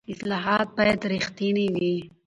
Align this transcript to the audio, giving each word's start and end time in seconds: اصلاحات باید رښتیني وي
اصلاحات 0.13 0.67
باید 0.77 1.01
رښتیني 1.13 1.67
وي 1.75 1.95